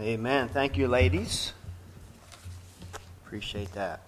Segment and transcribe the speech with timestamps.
[0.00, 0.48] Amen.
[0.48, 1.52] Thank you, ladies.
[3.24, 4.00] Appreciate that.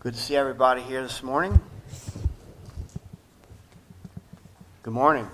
[0.00, 1.60] Good to see everybody here this morning.
[4.82, 5.28] Good morning.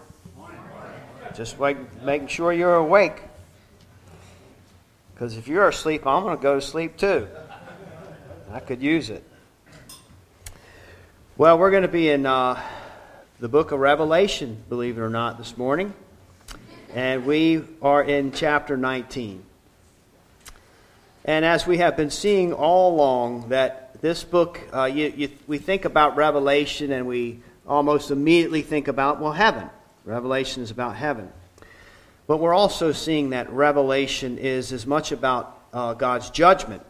[1.32, 3.22] Just wait, making sure you're awake.
[5.14, 7.28] Because if you're asleep, I'm going to go to sleep too.
[8.50, 9.22] I could use it.
[11.36, 12.60] Well, we're going to be in uh,
[13.38, 15.94] the book of Revelation, believe it or not, this morning
[16.94, 19.42] and we are in chapter 19.
[21.24, 25.58] And as we have been seeing all along, that this book, uh, you, you, we
[25.58, 29.68] think about Revelation and we almost immediately think about, well, heaven.
[30.04, 31.30] Revelation is about heaven.
[32.26, 36.82] But we're also seeing that Revelation is as much about uh, God's judgment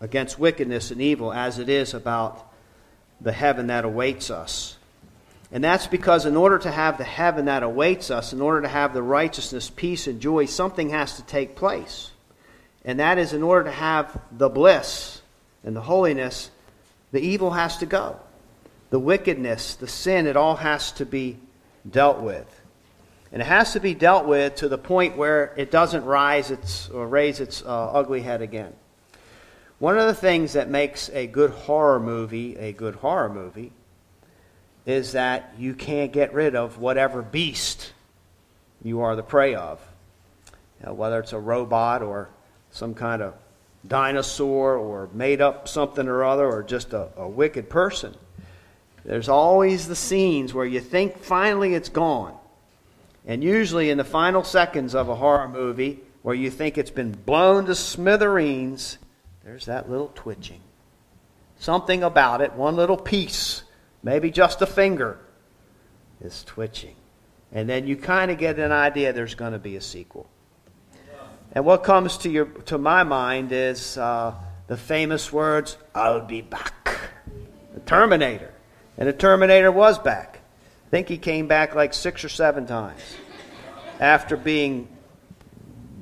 [0.00, 2.50] against wickedness and evil as it is about
[3.20, 4.76] the heaven that awaits us.
[5.52, 8.68] And that's because, in order to have the heaven that awaits us, in order to
[8.68, 12.10] have the righteousness, peace, and joy, something has to take place.
[12.84, 15.20] And that is, in order to have the bliss
[15.64, 16.50] and the holiness,
[17.10, 18.20] the evil has to go.
[18.90, 21.38] The wickedness, the sin, it all has to be
[21.88, 22.46] dealt with.
[23.32, 26.88] And it has to be dealt with to the point where it doesn't rise its,
[26.90, 28.72] or raise its uh, ugly head again.
[29.78, 33.72] One of the things that makes a good horror movie a good horror movie
[34.86, 37.92] is that you can't get rid of whatever beast
[38.82, 39.80] you are the prey of.
[40.80, 42.28] You know, whether it's a robot or
[42.70, 43.34] some kind of
[43.86, 48.14] dinosaur or made up something or other or just a, a wicked person.
[49.04, 52.36] There's always the scenes where you think finally it's gone.
[53.26, 57.12] And usually in the final seconds of a horror movie, where you think it's been
[57.12, 58.98] blown to smithereens,
[59.44, 60.60] there's that little twitching.
[61.58, 63.62] Something about it, one little piece
[64.02, 65.18] maybe just a finger,
[66.20, 66.96] is twitching.
[67.52, 70.28] And then you kind of get an idea there's going to be a sequel.
[71.52, 74.34] And what comes to, your, to my mind is uh,
[74.68, 76.98] the famous words, I'll be back.
[77.74, 78.52] The Terminator.
[78.96, 80.40] And the Terminator was back.
[80.86, 83.00] I think he came back like six or seven times
[83.98, 84.88] after being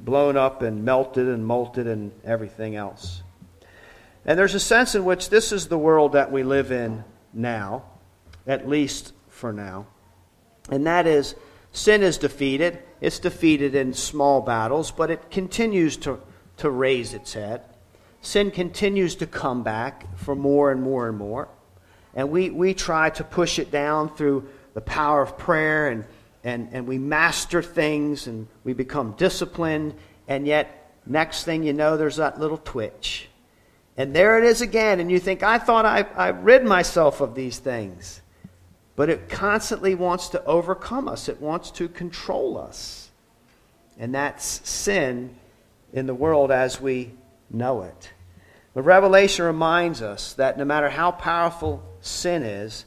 [0.05, 3.22] blown up and melted and molted and everything else.
[4.25, 7.84] And there's a sense in which this is the world that we live in now,
[8.48, 9.86] at least for now.
[10.70, 11.36] And that is
[11.70, 12.81] sin is defeated.
[13.00, 16.19] It's defeated in small battles, but it continues to,
[16.56, 17.62] to raise its head.
[18.20, 21.48] Sin continues to come back for more and more and more.
[22.14, 26.04] And we, we try to push it down through the power of prayer, and,
[26.42, 29.94] and, and we master things, and we become disciplined,
[30.26, 33.28] and yet, next thing you know, there's that little twitch
[33.98, 35.00] and there it is again.
[35.00, 38.22] And you think, I thought I, I rid myself of these things.
[38.98, 43.10] But it constantly wants to overcome us, it wants to control us.
[43.97, 45.36] And that's sin
[45.92, 47.12] in the world as we
[47.48, 48.12] know it.
[48.75, 52.84] The Revelation reminds us that no matter how powerful sin is,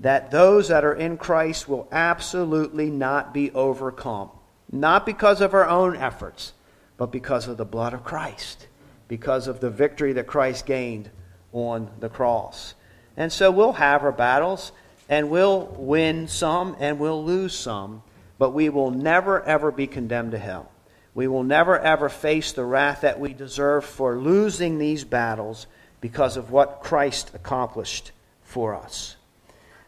[0.00, 4.30] that those that are in Christ will absolutely not be overcome.
[4.72, 6.54] Not because of our own efforts,
[6.96, 8.66] but because of the blood of Christ
[9.10, 11.10] because of the victory that Christ gained
[11.52, 12.74] on the cross.
[13.16, 14.70] And so we'll have our battles,
[15.10, 18.04] and we'll win some, and we'll lose some,
[18.38, 20.70] but we will never, ever be condemned to hell.
[21.14, 25.66] We will never, ever face the wrath that we deserve for losing these battles
[26.00, 28.12] because of what Christ accomplished
[28.44, 29.16] for us.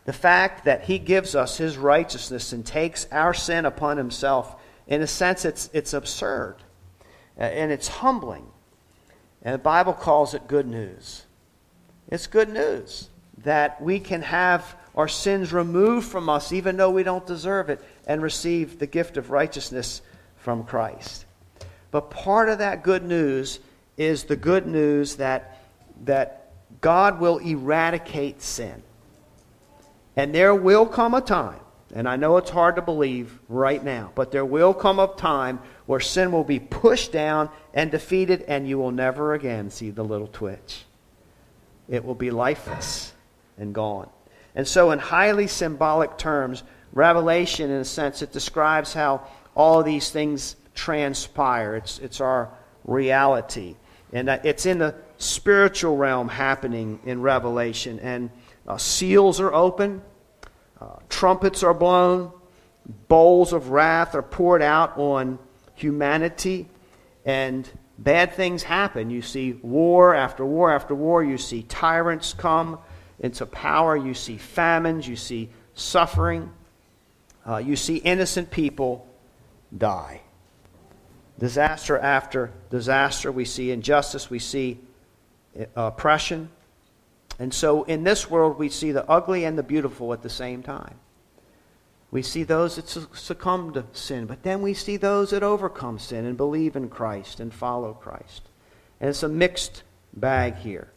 [0.07, 4.57] The fact that he gives us his righteousness and takes our sin upon himself,
[4.89, 6.57] in a sense, it's, it's absurd
[7.39, 8.47] uh, and it's humbling.
[9.43, 11.27] And the Bible calls it good news.
[12.09, 13.09] It's good news
[13.39, 17.81] that we can have our sins removed from us even though we don't deserve it
[18.07, 20.03] and receive the gift of righteousness
[20.37, 21.25] from Christ.
[21.91, 23.61] But part of that good news
[23.97, 25.63] is the good news that,
[26.05, 26.51] that
[26.81, 28.83] God will eradicate sin.
[30.17, 31.61] And there will come a time,
[31.95, 35.61] and I know it's hard to believe right now, but there will come a time
[35.87, 40.05] where sin will be pushed down and defeated, and you will never again see the
[40.05, 40.85] little twitch.
[41.89, 43.13] It will be lifeless
[43.57, 44.09] and gone.
[44.55, 46.63] And so, in highly symbolic terms,
[46.93, 51.77] Revelation, in a sense, it describes how all these things transpire.
[51.77, 52.51] It's, it's our
[52.85, 53.77] reality.
[54.13, 57.99] And it's in the spiritual realm happening in Revelation.
[58.01, 58.31] And
[58.67, 60.03] uh, seals are open,
[60.81, 62.33] uh, trumpets are blown,
[63.09, 65.39] bowls of wrath are poured out on
[65.75, 66.69] humanity,
[67.25, 67.69] and
[67.99, 69.11] bad things happen.
[69.11, 71.25] You see war after war after war.
[71.25, 72.79] You see tyrants come
[73.21, 73.97] into power.
[73.97, 75.07] You see famines.
[75.07, 76.51] You see suffering.
[77.47, 79.07] Uh, you see innocent people
[79.77, 80.21] die.
[81.39, 83.33] disaster after disaster.
[83.33, 84.79] We see injustice, we see
[85.59, 86.51] uh, oppression.
[87.39, 90.63] And so in this world, we see the ugly and the beautiful at the same
[90.63, 90.95] time.
[92.13, 96.27] We see those that succumb to sin, but then we see those that overcome sin
[96.27, 98.43] and believe in Christ and follow Christ.
[99.01, 99.83] And it's a mixed
[100.13, 100.93] bag here.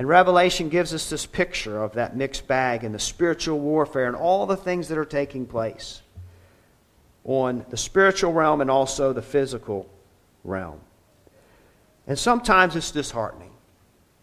[0.00, 4.16] And Revelation gives us this picture of that mixed bag and the spiritual warfare and
[4.16, 6.00] all the things that are taking place
[7.22, 9.90] on the spiritual realm and also the physical
[10.42, 10.80] realm.
[12.06, 13.50] And sometimes it's disheartening.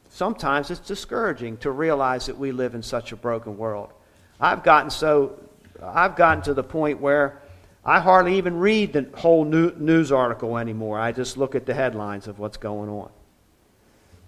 [0.10, 3.94] Sometimes it's discouraging to realize that we live in such a broken world.
[4.40, 5.40] I've gotten so
[5.80, 7.40] I've gotten to the point where
[7.86, 10.98] I hardly even read the whole news article anymore.
[10.98, 13.12] I just look at the headlines of what's going on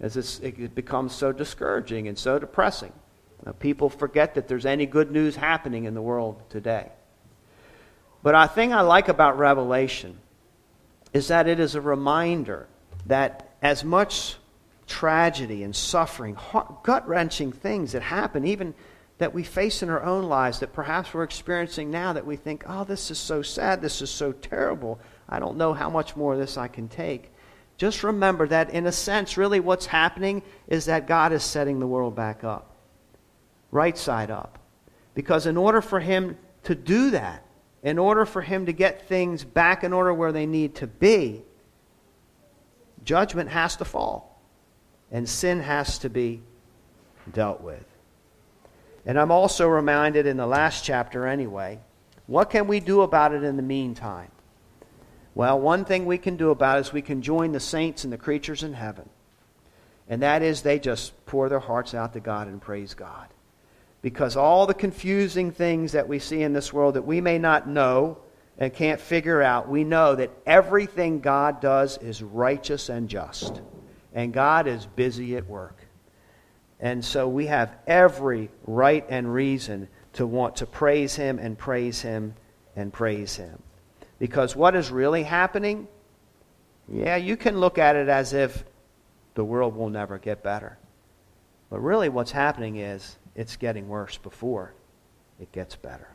[0.01, 2.93] as it becomes so discouraging and so depressing.
[3.45, 6.89] Now, people forget that there's any good news happening in the world today.
[8.21, 10.17] But a thing I like about Revelation
[11.13, 12.67] is that it is a reminder
[13.05, 14.35] that as much
[14.87, 16.37] tragedy and suffering,
[16.83, 18.73] gut wrenching things that happen, even
[19.19, 22.63] that we face in our own lives, that perhaps we're experiencing now, that we think,
[22.67, 26.33] oh, this is so sad, this is so terrible, I don't know how much more
[26.33, 27.31] of this I can take
[27.79, 31.87] just remember that, in a sense, really what's happening is that God is setting the
[31.87, 32.75] world back up,
[33.71, 34.59] right side up.
[35.15, 37.45] Because in order for Him to do that,
[37.81, 41.41] in order for Him to get things back in order where they need to be,
[43.05, 44.41] judgment has to fall,
[45.09, 46.41] and sin has to be
[47.31, 47.85] dealt with.
[49.05, 51.79] And I'm also reminded in the last chapter, anyway,
[52.27, 54.31] what can we do about it in the meantime?
[55.39, 58.11] Well, one thing we can do about it is we can join the saints and
[58.11, 59.09] the creatures in heaven.
[60.09, 63.29] And that is they just pour their hearts out to God and praise God.
[64.01, 67.69] Because all the confusing things that we see in this world that we may not
[67.69, 68.17] know
[68.57, 73.61] and can't figure out, we know that everything God does is righteous and just.
[74.13, 75.77] And God is busy at work.
[76.81, 82.01] And so we have every right and reason to want to praise Him and praise
[82.01, 82.35] Him
[82.75, 83.63] and praise Him.
[84.19, 85.87] Because what is really happening?
[86.87, 88.63] Yeah, you can look at it as if
[89.35, 90.77] the world will never get better.
[91.69, 94.73] But really, what's happening is it's getting worse before
[95.39, 96.09] it gets better.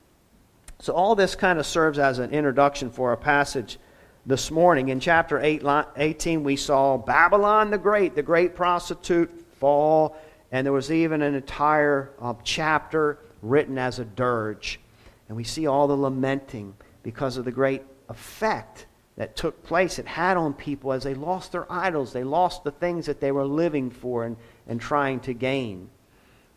[0.81, 3.79] So, all this kind of serves as an introduction for our passage
[4.27, 4.89] this morning.
[4.89, 10.17] In chapter 18, we saw Babylon the Great, the great prostitute, fall,
[10.51, 14.81] and there was even an entire uh, chapter written as a dirge.
[15.29, 18.87] And we see all the lamenting because of the great effect
[19.17, 22.13] that took place it had on people as they lost their idols.
[22.13, 24.37] They lost the things that they were living for and,
[24.67, 25.89] and trying to gain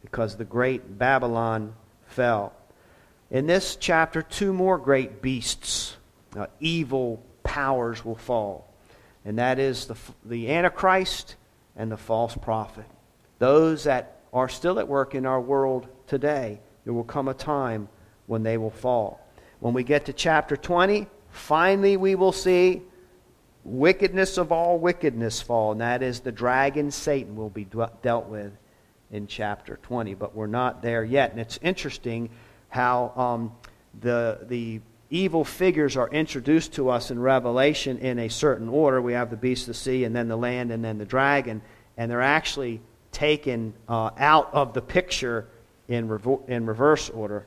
[0.02, 1.76] because the great Babylon
[2.08, 2.54] fell.
[3.30, 5.98] In this chapter, two more great beasts,
[6.36, 8.74] uh, evil powers will fall.
[9.26, 11.36] And that is the, the Antichrist
[11.76, 12.86] and the false prophet.
[13.40, 17.90] Those that are still at work in our world today, there will come a time
[18.26, 19.20] when they will fall.
[19.60, 21.08] When we get to chapter 20,
[21.38, 22.82] Finally, we will see
[23.64, 27.66] wickedness of all wickedness fall, and that is the dragon Satan will be
[28.02, 28.52] dealt with
[29.12, 30.14] in chapter 20.
[30.16, 31.32] But we're not there yet.
[31.32, 32.30] And it's interesting
[32.70, 33.52] how um,
[34.00, 39.02] the, the evil figures are introduced to us in Revelation in a certain order.
[39.02, 41.62] We have the beast of the sea, and then the land, and then the dragon.
[41.98, 45.48] And they're actually taken uh, out of the picture
[45.88, 47.46] in, revo- in reverse order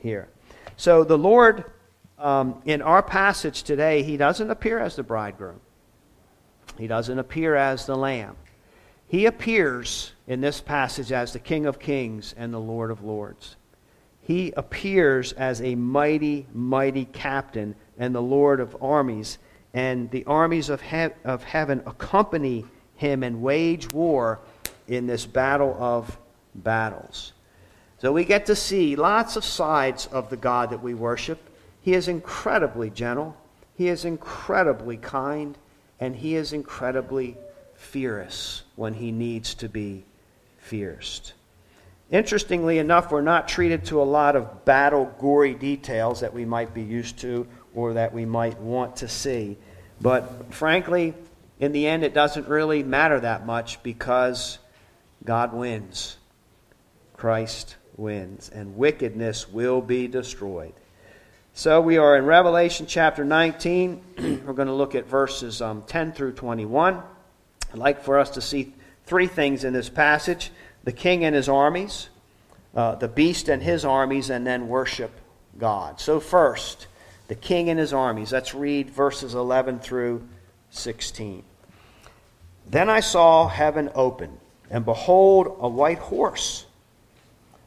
[0.00, 0.28] here.
[0.76, 1.64] So the Lord
[2.18, 5.60] um, in our passage today, he doesn't appear as the bridegroom,
[6.76, 8.36] he doesn't appear as the lamb.
[9.06, 13.56] He appears in this passage as the King of Kings and the Lord of Lords.
[14.20, 19.38] He appears as a mighty, mighty captain and the Lord of armies,
[19.72, 24.40] and the armies of, he- of heaven accompany him and wage war
[24.86, 26.18] in this battle of
[26.54, 27.32] battles.
[27.98, 31.47] So we get to see lots of sides of the God that we worship.
[31.80, 33.36] He is incredibly gentle,
[33.74, 35.56] he is incredibly kind,
[36.00, 37.36] and he is incredibly
[37.74, 40.04] fierce when he needs to be
[40.58, 41.32] fierce.
[42.10, 46.72] Interestingly enough, we're not treated to a lot of battle gory details that we might
[46.72, 49.58] be used to or that we might want to see.
[50.00, 51.14] But frankly,
[51.60, 54.58] in the end, it doesn't really matter that much because
[55.24, 56.16] God wins.
[57.14, 60.72] Christ wins, and wickedness will be destroyed.
[61.58, 64.00] So we are in Revelation chapter 19.
[64.46, 67.02] We're going to look at verses um, 10 through 21.
[67.72, 68.72] I'd like for us to see
[69.06, 70.52] three things in this passage
[70.84, 72.10] the king and his armies,
[72.76, 75.10] uh, the beast and his armies, and then worship
[75.58, 75.98] God.
[76.00, 76.86] So, first,
[77.26, 78.30] the king and his armies.
[78.30, 80.28] Let's read verses 11 through
[80.70, 81.42] 16.
[82.68, 84.38] Then I saw heaven open,
[84.70, 86.66] and behold, a white horse.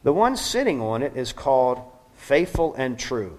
[0.02, 1.82] The one sitting on it is called
[2.14, 3.38] Faithful and True,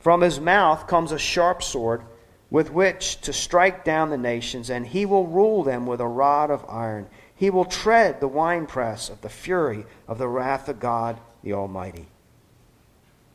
[0.00, 2.02] From his mouth comes a sharp sword
[2.50, 6.50] with which to strike down the nations, and he will rule them with a rod
[6.50, 7.06] of iron.
[7.36, 12.08] He will tread the winepress of the fury of the wrath of God the Almighty.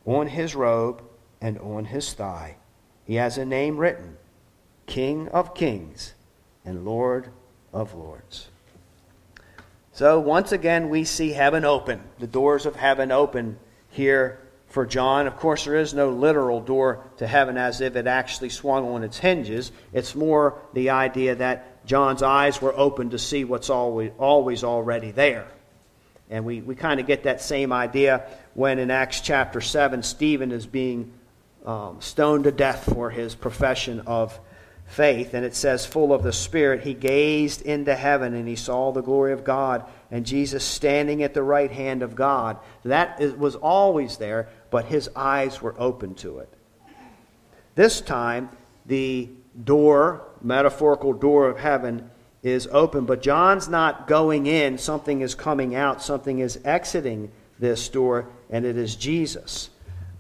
[0.06, 1.02] On his robe
[1.40, 2.58] and on his thigh,
[3.06, 4.18] he has a name written
[4.86, 6.14] King of Kings
[6.64, 7.30] and Lord
[7.74, 8.50] of Lords.
[9.94, 13.58] So once again, we see heaven open, the doors of heaven open
[13.90, 14.40] here
[14.76, 15.26] for John.
[15.26, 19.06] Of course, there is no literal door to heaven as if it actually swung on
[19.06, 19.72] its hinges.
[19.94, 25.12] It's more the idea that John's eyes were open to see what's always, always already
[25.12, 25.48] there.
[26.30, 30.52] And we, we kind of get that same idea when in Acts chapter 7, Stephen
[30.52, 31.14] is being
[31.66, 34.38] um, stoned to death for his profession of
[34.88, 35.34] faith.
[35.34, 39.02] And it says, full of the Spirit, he gazed into heaven and he saw the
[39.02, 42.58] glory of God and Jesus standing at the right hand of God.
[42.84, 46.54] That is, was always there, but his eyes were open to it.
[47.76, 48.50] This time,
[48.86, 49.30] the
[49.64, 52.12] door, metaphorical door of heaven,
[52.44, 54.78] is open, but John's not going in.
[54.78, 59.70] Something is coming out, something is exiting this door, and it is Jesus.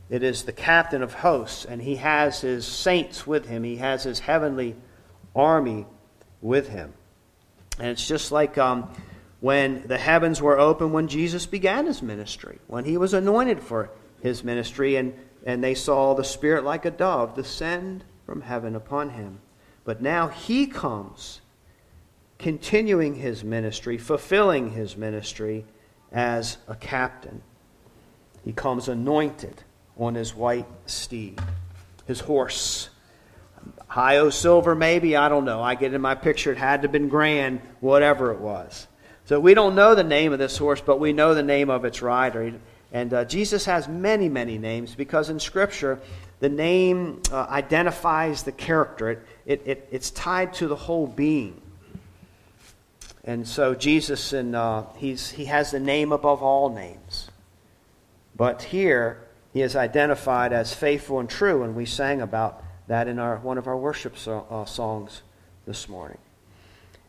[0.10, 3.66] It is the captain of hosts, and he has his saints with him.
[3.66, 4.78] He has his heavenly
[5.36, 5.86] army
[6.42, 6.94] with him.
[7.78, 8.90] And it's just like um,
[9.42, 13.92] when the heavens were open when Jesus began his ministry, when he was anointed for
[14.26, 15.14] his ministry, and,
[15.46, 19.40] and they saw the Spirit like a dove descend from heaven upon him.
[19.84, 21.42] But now he comes,
[22.40, 25.64] continuing his ministry, fulfilling his ministry
[26.12, 27.44] as a captain.
[28.44, 29.64] He comes anointed
[29.96, 31.40] on his white steed,
[32.08, 32.90] his horse.
[33.88, 35.62] High o silver, maybe, I don't know.
[35.62, 38.88] I get in my picture, it had to have been grand, whatever it was.
[39.26, 41.86] So we don't know the name of this horse, but we know the name of
[41.86, 42.54] its rider.
[42.96, 46.00] And uh, Jesus has many, many names because in Scripture,
[46.40, 51.62] the name uh, identifies the character, it, it, it, it's tied to the whole being.
[53.26, 57.30] And so Jesus, and uh, he's, he has the name above all names.
[58.34, 63.20] But here, he is identified as faithful and true, and we sang about that in
[63.20, 65.22] our, one of our worship so, uh, songs
[65.66, 66.20] this morning.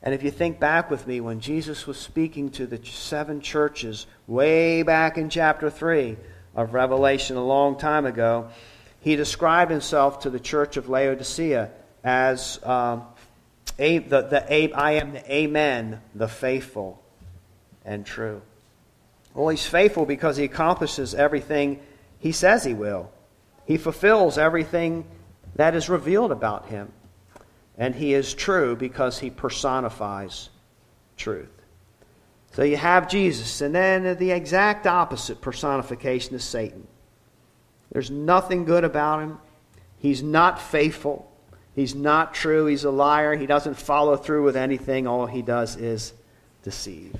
[0.06, 4.06] And if you think back with me, when Jesus was speaking to the seven churches
[4.28, 6.16] way back in chapter 3
[6.54, 8.50] of Revelation a long time ago,
[9.00, 11.72] he described himself to the church of Laodicea
[12.04, 13.02] as um,
[13.80, 17.02] a, the, the a, I am the Amen, the faithful
[17.84, 18.42] and true.
[19.34, 21.80] Well, he's faithful because he accomplishes everything
[22.20, 23.10] he says he will.
[23.64, 25.04] He fulfills everything
[25.56, 26.92] that is revealed about him.
[27.78, 30.48] And he is true because he personifies
[31.16, 31.50] truth.
[32.52, 36.86] So you have Jesus, and then the exact opposite personification is Satan.
[37.92, 39.38] There's nothing good about him.
[39.98, 41.30] He's not faithful.
[41.74, 42.64] He's not true.
[42.64, 43.34] He's a liar.
[43.36, 45.06] He doesn't follow through with anything.
[45.06, 46.14] All he does is
[46.62, 47.14] deceive.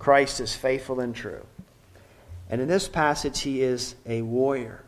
[0.00, 1.46] Christ is faithful and true.
[2.50, 4.84] And in this passage, he is a warrior.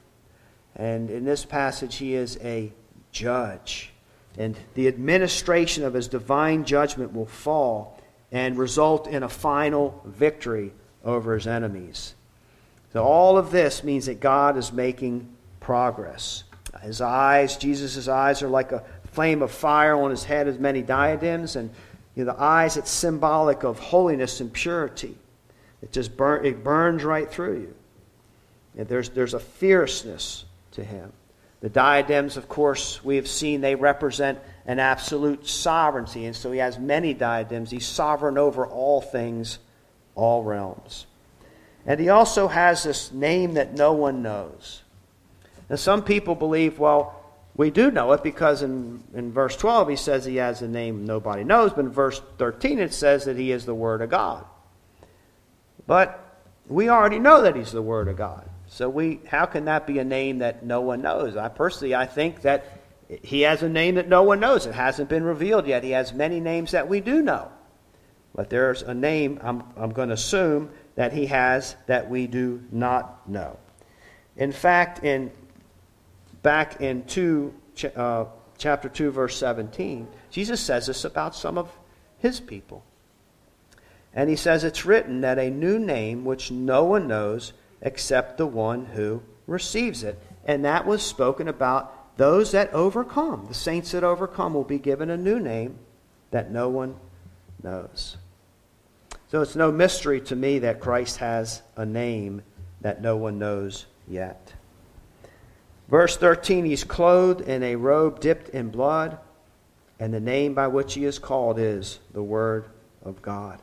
[0.75, 2.73] And in this passage, he is a
[3.12, 3.92] judge.
[4.40, 8.00] And the administration of his divine judgment will fall
[8.32, 10.73] and result in a final victory
[11.04, 12.14] over his enemies.
[12.94, 15.28] So, all of this means that God is making
[15.61, 16.44] progress.
[16.80, 18.82] His eyes, Jesus' eyes, are like a
[19.12, 21.56] flame of fire on his head, as many diadems.
[21.56, 21.68] And
[22.14, 25.18] you know, the eyes, it's symbolic of holiness and purity.
[25.82, 27.75] It just burn, it burns right through you.
[28.78, 31.12] And there's, there's a fierceness to him.
[31.61, 36.25] The diadems, of course, we have seen they represent an absolute sovereignty.
[36.25, 37.71] And so he has many diadems.
[37.71, 39.59] He's sovereign over all things,
[40.14, 41.07] all realms.
[41.87, 44.83] And he also has this name that no one knows.
[45.69, 47.17] Now, some people believe, well,
[47.57, 51.05] we do know it because in, in verse 12 he says he has a name
[51.05, 54.45] nobody knows, but in verse 13 it says that he is the Word of God.
[55.87, 58.50] But we already know that he's the Word of God.
[58.72, 61.36] So we, how can that be a name that no one knows?
[61.36, 62.64] I personally, I think that
[63.08, 64.64] he has a name that no one knows.
[64.64, 65.82] It hasn't been revealed yet.
[65.82, 67.50] He has many names that we do know.
[68.32, 72.62] But there's a name I'm, I'm going to assume that he has that we do
[72.70, 73.58] not know.
[74.36, 75.32] In fact, in
[76.44, 77.52] back in two,
[77.96, 81.76] uh, chapter 2, verse 17, Jesus says this about some of
[82.18, 82.84] his people.
[84.14, 88.46] And he says, It's written that a new name which no one knows except the
[88.46, 90.18] one who receives it.
[90.44, 93.46] And that was spoken about those that overcome.
[93.49, 95.78] The saints that overcome will be given a new name
[96.30, 96.96] that no one
[97.62, 98.16] knows.
[99.30, 102.42] So it's no mystery to me that Christ has a name
[102.80, 104.52] that no one knows yet.
[105.88, 109.18] Verse 13 He's clothed in a robe dipped in blood,
[109.99, 112.66] and the name by which he is called is the Word
[113.04, 113.60] of God.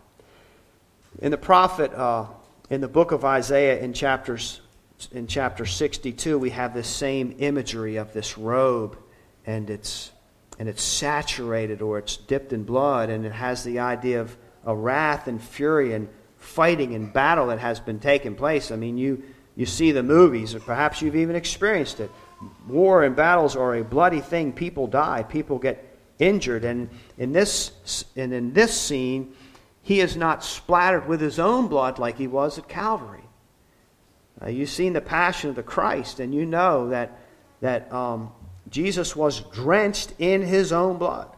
[1.19, 2.27] In the prophet, uh,
[2.69, 4.61] in the book of Isaiah, in chapters
[5.11, 8.97] in chapter 62, we have this same imagery of this robe,
[9.45, 10.11] and it's
[10.59, 14.75] and it's saturated or it's dipped in blood, and it has the idea of a
[14.75, 18.71] wrath and fury and fighting and battle that has been taking place.
[18.71, 19.23] I mean, you
[19.55, 22.11] you see the movies, or perhaps you've even experienced it.
[22.67, 24.53] War and battles are a bloody thing.
[24.53, 25.83] People die, people get
[26.19, 26.63] injured.
[26.63, 29.33] And in this, and in this scene,
[29.87, 33.23] he is not splattered with his own blood like he was at Calvary.
[34.41, 37.17] Uh, you've seen the passion of the Christ, and you know that,
[37.61, 38.31] that um,
[38.69, 41.33] Jesus was drenched in his own blood.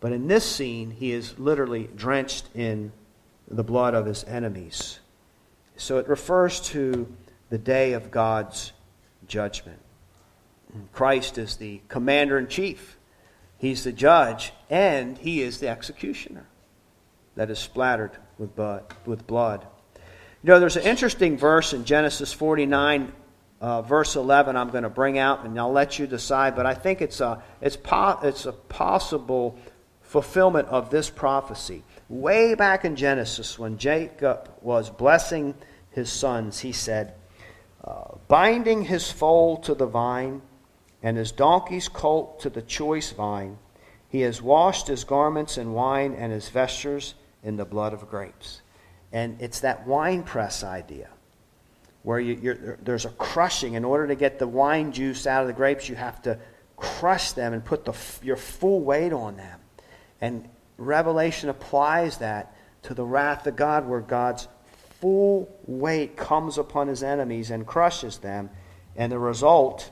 [0.00, 2.90] But in this scene, he is literally drenched in
[3.48, 4.98] the blood of his enemies.
[5.76, 7.06] So it refers to
[7.48, 8.72] the day of God's
[9.28, 9.78] judgment.
[10.92, 12.96] Christ is the commander in chief,
[13.56, 16.48] he's the judge, and he is the executioner
[17.36, 18.56] that is splattered with
[19.26, 19.66] blood.
[20.42, 23.12] You know, there's an interesting verse in Genesis 49,
[23.60, 26.74] uh, verse 11, I'm going to bring out, and I'll let you decide, but I
[26.74, 29.58] think it's a, it's, po- it's a possible
[30.02, 31.82] fulfillment of this prophecy.
[32.08, 35.54] Way back in Genesis, when Jacob was blessing
[35.90, 37.14] his sons, he said,
[37.82, 40.42] uh, Binding his foal to the vine,
[41.02, 43.58] and his donkey's colt to the choice vine,
[44.08, 47.14] he has washed his garments in wine and his vestures
[47.46, 48.60] in the blood of grapes.
[49.12, 51.08] And it's that wine press idea
[52.02, 53.74] where you, there's a crushing.
[53.74, 56.38] In order to get the wine juice out of the grapes, you have to
[56.76, 59.60] crush them and put the, your full weight on them.
[60.20, 64.48] And Revelation applies that to the wrath of God, where God's
[65.00, 68.50] full weight comes upon his enemies and crushes them.
[68.96, 69.90] And the result,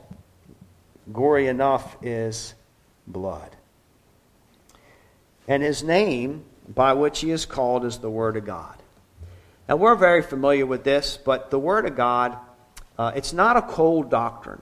[1.12, 2.54] gory enough, is
[3.06, 3.56] blood.
[5.46, 8.76] And his name, by which he is called, is the Word of God.
[9.68, 12.36] Now, we're very familiar with this, but the Word of God,
[12.98, 14.60] uh, it's not a cold doctrine.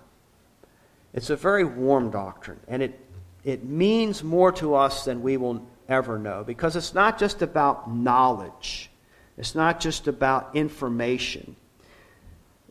[1.13, 2.61] It's a very warm doctrine.
[2.69, 2.99] And it,
[3.45, 7.93] it means more to us than we will ever know because it's not just about
[7.93, 8.91] knowledge,
[9.37, 11.57] it's not just about information.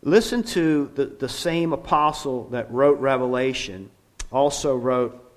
[0.04, 3.92] Listen to the, the same apostle that wrote Revelation,
[4.32, 5.31] also wrote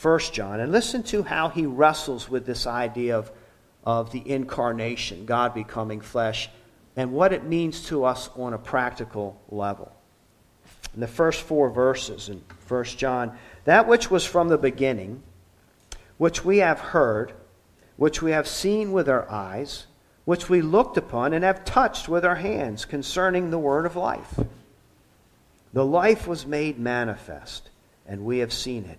[0.00, 3.30] First John, and listen to how he wrestles with this idea of,
[3.84, 6.48] of the incarnation, God becoming flesh,
[6.96, 9.92] and what it means to us on a practical level.
[10.94, 13.36] In the first four verses in First John,
[13.66, 15.22] that which was from the beginning,
[16.16, 17.34] which we have heard,
[17.98, 19.86] which we have seen with our eyes,
[20.24, 24.40] which we looked upon and have touched with our hands concerning the word of life.
[25.74, 27.68] The life was made manifest,
[28.06, 28.98] and we have seen it,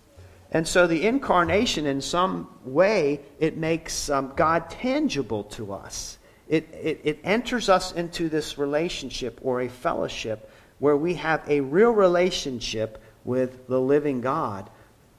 [0.51, 6.17] And so the incarnation, in some way, it makes um, God tangible to us.
[6.49, 11.61] It, it, it enters us into this relationship or a fellowship where we have a
[11.61, 14.69] real relationship with the living God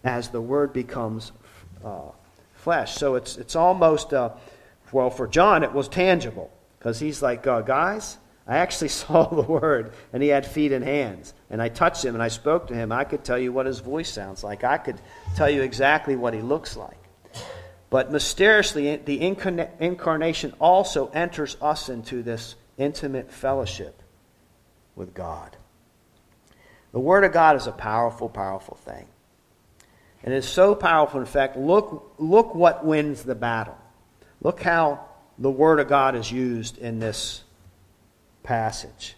[0.04, 1.32] as the Word becomes
[1.82, 2.10] uh,
[2.54, 2.94] flesh.
[2.94, 4.30] So it's, it's almost, uh,
[4.90, 9.42] well, for John, it was tangible because he's like, uh, guys, I actually saw the
[9.42, 11.34] Word, and he had feet and hands.
[11.50, 12.92] And I touched him and I spoke to him.
[12.92, 15.00] I could tell you what his voice sounds like, I could
[15.36, 16.96] tell you exactly what he looks like.
[17.90, 24.02] But mysteriously, the incarnation also enters us into this intimate fellowship
[24.96, 25.58] with God.
[26.92, 29.06] The Word of God is a powerful, powerful thing.
[30.24, 31.20] And it's so powerful.
[31.20, 33.76] In fact, look, look what wins the battle.
[34.40, 35.04] Look how
[35.38, 37.42] the Word of God is used in this
[38.42, 39.16] passage.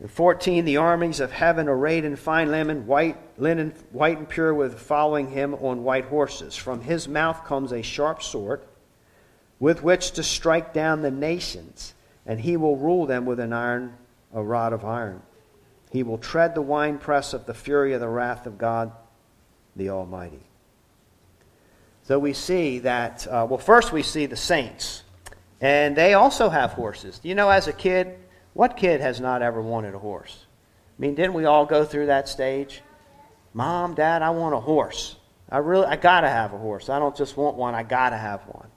[0.00, 4.52] In 14, the armies of heaven arrayed in fine linen, white, linen, white and pure,
[4.52, 6.54] with following him on white horses.
[6.54, 8.60] From his mouth comes a sharp sword,
[9.58, 11.94] with which to strike down the nations,
[12.26, 13.96] and he will rule them with an iron,
[14.34, 15.22] a rod of iron.
[15.90, 18.92] He will tread the winepress of the fury of the wrath of God
[19.76, 20.42] the Almighty.
[22.04, 25.02] So we see that, uh, well, first we see the saints,
[25.60, 27.20] and they also have horses.
[27.22, 28.18] You know, as a kid,
[28.56, 30.46] what kid has not ever wanted a horse?
[30.98, 32.80] I mean, didn't we all go through that stage?
[33.52, 35.16] Mom, Dad, I want a horse.
[35.50, 36.88] I really, I gotta have a horse.
[36.88, 38.68] I don't just want one, I gotta have one.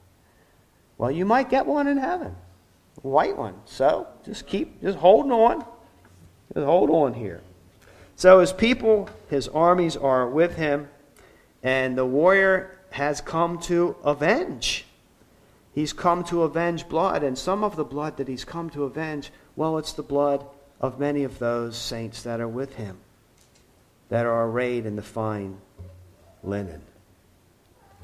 [0.97, 2.35] Well, you might get one in heaven,
[3.01, 3.55] a white one.
[3.63, 5.65] So just keep, just holding on.
[6.53, 7.41] Just hold on here.
[8.17, 10.89] So his people, his armies are with him,
[11.63, 14.85] and the warrior has come to avenge.
[15.71, 19.31] He's come to avenge blood, and some of the blood that he's come to avenge
[19.59, 20.45] well, it's the blood
[20.79, 22.97] of many of those saints that are with him,
[24.07, 25.59] that are arrayed in the fine
[26.41, 26.81] linen.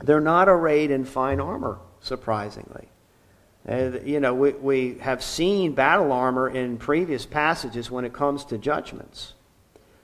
[0.04, 2.90] They're not arrayed in fine armor, surprisingly.
[3.66, 8.44] Uh, you know, we, we have seen battle armor in previous passages when it comes
[8.44, 9.32] to judgments.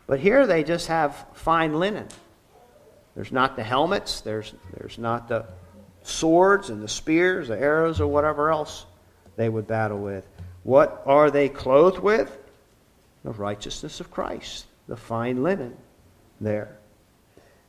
[0.08, 2.08] But here they just have fine linen.
[3.14, 5.48] There's not the helmets, there's, there's not the
[6.04, 8.86] swords and the spears, the arrows, or whatever else
[9.36, 10.26] they would battle with.
[10.64, 12.38] What are they clothed with?
[13.24, 15.78] The righteousness of Christ, the fine linen
[16.40, 16.78] there.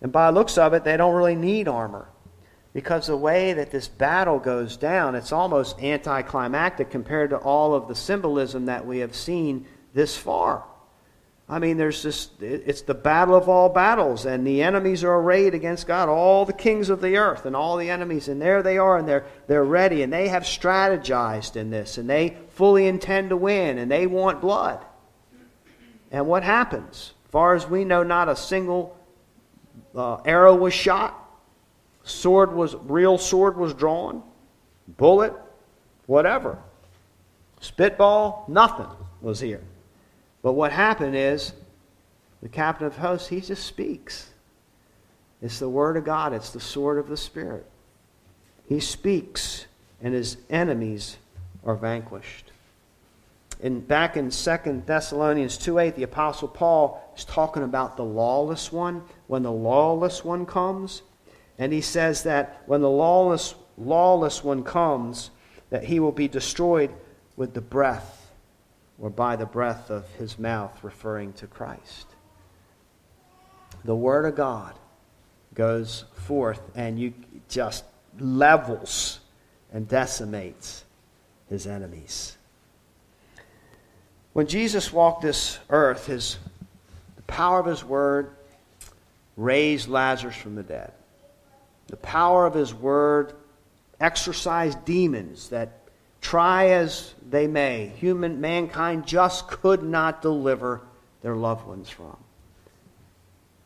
[0.00, 2.08] And by looks of it, they don't really need armor.
[2.72, 7.86] Because the way that this battle goes down, it's almost anticlimactic compared to all of
[7.86, 10.64] the symbolism that we have seen this far.
[11.52, 15.52] I mean, there's this, it's the battle of all battles, and the enemies are arrayed
[15.54, 18.78] against God, all the kings of the earth and all the enemies, and there they
[18.78, 23.28] are, and they're, they're ready, and they have strategized in this, and they fully intend
[23.28, 24.82] to win, and they want blood.
[26.10, 27.12] And what happens?
[27.28, 28.96] Far as we know, not a single
[29.94, 31.22] uh, arrow was shot,
[32.02, 34.22] sword was, real sword was drawn,
[34.88, 35.34] bullet,
[36.06, 36.56] whatever.
[37.60, 38.88] Spitball, nothing
[39.20, 39.62] was here.
[40.42, 41.52] But what happened is
[42.42, 44.30] the captain of hosts, he just speaks.
[45.40, 47.66] It's the word of God, it's the sword of the Spirit.
[48.68, 49.66] He speaks,
[50.00, 51.18] and his enemies
[51.64, 52.50] are vanquished.
[53.62, 58.72] And back in 2 Thessalonians 2 8, the Apostle Paul is talking about the lawless
[58.72, 59.02] one.
[59.28, 61.02] When the lawless one comes,
[61.58, 65.30] and he says that when the lawless, lawless one comes,
[65.70, 66.92] that he will be destroyed
[67.36, 68.21] with the breath
[69.02, 72.06] or by the breath of his mouth, referring to Christ.
[73.84, 74.74] The Word of God
[75.54, 77.12] goes forth and you
[77.48, 77.84] just
[78.18, 79.18] levels
[79.72, 80.84] and decimates
[81.48, 82.36] his enemies.
[84.34, 86.38] When Jesus walked this earth, his,
[87.16, 88.30] the power of his word
[89.36, 90.92] raised Lazarus from the dead.
[91.88, 93.34] The power of his word
[94.00, 95.81] exorcised demons that
[96.22, 100.80] Try as they may, human mankind just could not deliver
[101.20, 102.16] their loved ones from.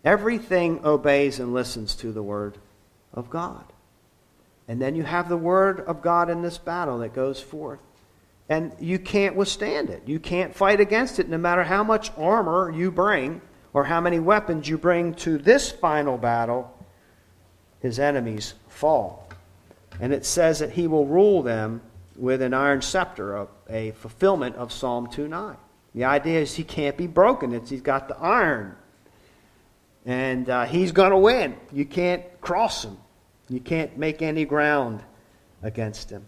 [0.05, 2.59] Everything obeys and listens to the word
[3.13, 3.65] of God.
[4.69, 7.79] And then you have the word of God in this battle that goes forth.
[8.49, 10.03] And you can't withstand it.
[10.07, 13.43] You can't fight against it no matter how much armor you bring
[13.73, 16.73] or how many weapons you bring to this final battle.
[17.81, 19.29] His enemies fall.
[20.01, 21.83] And it says that he will rule them
[22.17, 25.57] with an iron scepter, a, a fulfillment of Psalm 2.9.
[25.95, 27.55] The idea is he can't be broken.
[27.55, 28.77] It's, he's got the iron.
[30.05, 31.57] And uh, he's going to win.
[31.73, 32.97] You can't cross him.
[33.49, 35.03] You can't make any ground
[35.63, 36.27] against him.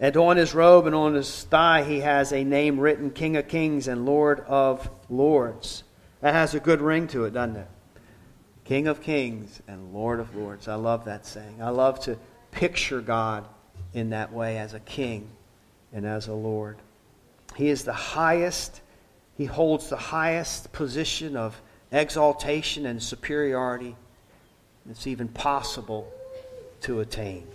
[0.00, 3.46] And on his robe and on his thigh, he has a name written King of
[3.46, 5.84] Kings and Lord of Lords.
[6.20, 7.68] That has a good ring to it, doesn't it?
[8.64, 10.66] King of Kings and Lord of Lords.
[10.66, 11.62] I love that saying.
[11.62, 12.18] I love to
[12.50, 13.46] picture God
[13.94, 15.28] in that way as a king
[15.92, 16.78] and as a Lord.
[17.56, 18.80] He is the highest,
[19.36, 23.94] he holds the highest position of exaltation and superiority
[24.86, 26.10] that's even possible
[26.80, 27.46] to attain.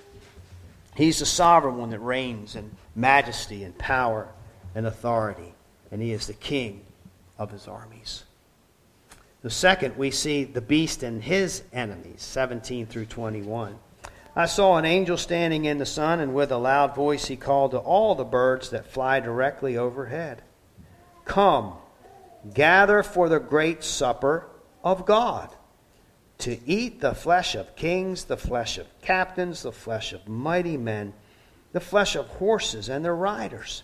[0.95, 4.29] He's the sovereign one that reigns in majesty and power
[4.73, 5.53] and authority,
[5.91, 6.81] and he is the king
[7.37, 8.23] of his armies.
[9.43, 13.77] The second, we see the beast and his enemies, 17 through 21.
[14.37, 17.71] I saw an angel standing in the sun, and with a loud voice he called
[17.71, 20.43] to all the birds that fly directly overhead
[21.25, 21.73] Come,
[22.53, 24.45] gather for the great supper
[24.83, 25.49] of God,
[26.37, 31.13] to eat the flesh of kings, the flesh of captains, the flesh of mighty men,
[31.71, 33.81] the flesh of horses and their riders,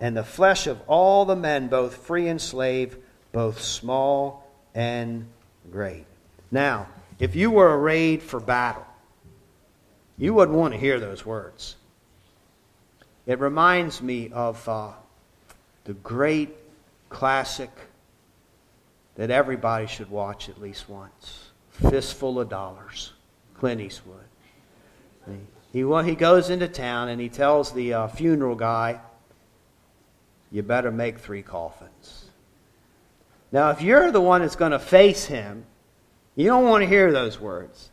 [0.00, 2.96] and the flesh of all the men, both free and slave,
[3.32, 5.28] both small and
[5.70, 6.06] great.
[6.50, 6.86] Now,
[7.18, 8.86] if you were arrayed for battle,
[10.18, 11.76] you wouldn't want to hear those words.
[13.26, 14.92] It reminds me of uh,
[15.84, 16.50] the great
[17.08, 17.70] classic
[19.16, 23.12] that everybody should watch at least once Fistful of Dollars,
[23.54, 24.24] Clint Eastwood.
[25.26, 29.00] He, he, he goes into town and he tells the uh, funeral guy,
[30.50, 32.26] You better make three coffins.
[33.52, 35.64] Now, if you're the one that's going to face him,
[36.34, 37.90] you don't want to hear those words.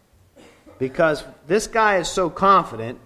[0.79, 2.99] Because this guy is so confident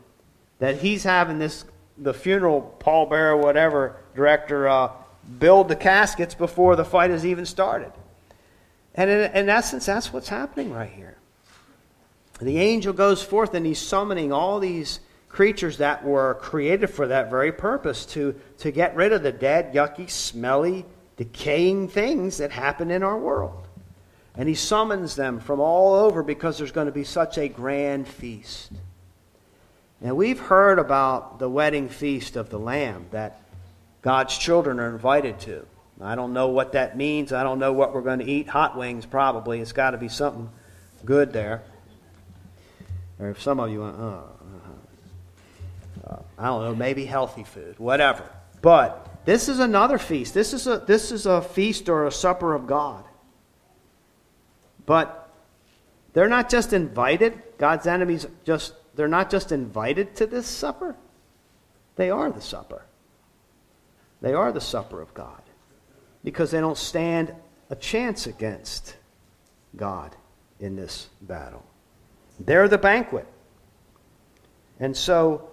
[0.59, 1.65] that he's having this
[1.97, 4.91] the funeral pallbearer, whatever director, uh,
[5.39, 7.91] build the caskets before the fight has even started.
[8.95, 11.17] And in, in essence, that's what's happening right here.
[12.41, 17.29] The angel goes forth and he's summoning all these creatures that were created for that
[17.29, 20.85] very purpose to, to get rid of the dead, yucky, smelly,
[21.17, 23.67] decaying things that happen in our world.
[24.35, 28.07] And he summons them from all over because there's going to be such a grand
[28.07, 28.71] feast.
[30.01, 33.39] Now, we've heard about the wedding feast of the Lamb that
[34.01, 35.65] God's children are invited to.
[36.01, 37.31] I don't know what that means.
[37.31, 38.49] I don't know what we're going to eat.
[38.49, 39.61] Hot wings, probably.
[39.61, 40.49] It's got to be something
[41.05, 41.63] good there.
[43.19, 44.21] Or if some of you, uh, uh,
[46.05, 48.23] uh, I don't know, maybe healthy food, whatever.
[48.61, 50.33] But this is another feast.
[50.33, 53.05] This is a, this is a feast or a supper of God.
[54.85, 55.31] But
[56.13, 57.41] they're not just invited.
[57.57, 60.95] God's enemies just they're not just invited to this supper,
[61.95, 62.85] they are the supper.
[64.21, 65.41] They are the supper of God
[66.23, 67.33] because they don't stand
[67.69, 68.95] a chance against
[69.75, 70.15] God
[70.61, 71.65] in this battle.
[72.39, 73.27] They're the banquet.
[74.79, 75.49] And so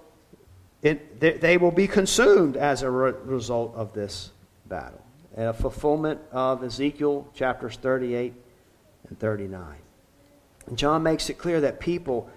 [0.83, 4.31] it, they, they will be consumed as a re- result of this
[4.67, 5.03] battle.
[5.37, 8.35] And a fulfillment of Ezekiel chapters 38
[9.09, 9.77] and 39.
[10.67, 12.31] And John makes it clear that people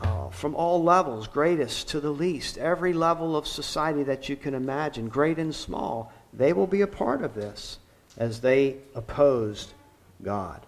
[0.00, 4.54] uh, from all levels, greatest to the least, every level of society that you can
[4.54, 7.78] imagine, great and small, they will be a part of this
[8.16, 9.72] as they opposed
[10.22, 10.64] God.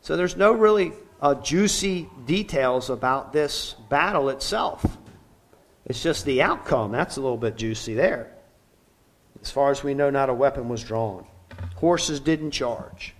[0.00, 4.84] So there's no really uh, juicy details about this battle itself.
[5.84, 6.92] It's just the outcome.
[6.92, 8.32] That's a little bit juicy there.
[9.42, 11.26] As far as we know, not a weapon was drawn.
[11.76, 13.14] Horses didn't charge.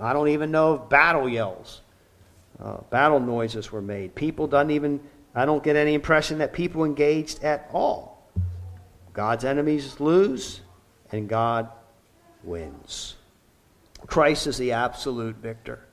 [0.00, 1.82] I don't even know of battle yells
[2.62, 4.14] uh, battle noises were made.
[4.14, 5.00] People doesn't even,
[5.34, 8.30] I don't get any impression that people engaged at all.
[9.12, 10.60] God's enemies lose,
[11.10, 11.68] and God
[12.44, 13.16] wins.
[14.06, 15.86] Christ is the absolute victor.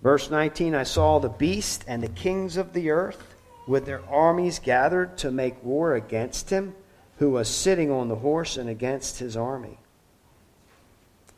[0.00, 3.36] Verse 19 I saw the beast and the kings of the earth
[3.68, 6.74] with their armies gathered to make war against him
[7.18, 9.78] who was sitting on the horse and against his army.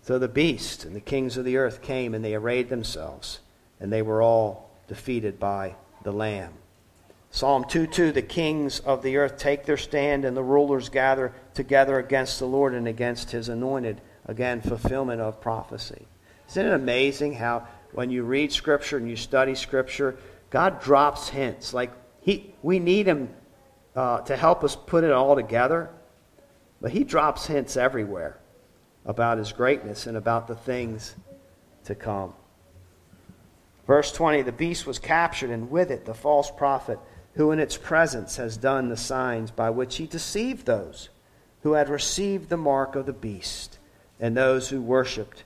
[0.04, 3.40] So the beast and the kings of the earth came and they arrayed themselves
[3.80, 6.52] and they were all defeated by the Lamb.
[7.30, 11.32] Psalm 2 2 The kings of the earth take their stand, and the rulers gather
[11.54, 14.02] together against the Lord and against his anointed.
[14.26, 16.06] Again, fulfillment of prophecy.
[16.50, 20.16] Isn't it amazing how, when you read Scripture and you study Scripture,
[20.50, 21.72] God drops hints.
[21.72, 23.30] Like, he, we need Him
[23.96, 25.88] uh, to help us put it all together,
[26.82, 28.38] but He drops hints everywhere
[29.06, 31.14] about His greatness and about the things
[31.84, 32.34] to come.
[33.86, 36.98] Verse 20 The beast was captured, and with it the false prophet,
[37.34, 41.08] who in its presence has done the signs by which he deceived those
[41.62, 43.78] who had received the mark of the beast
[44.20, 45.44] and those who worshipped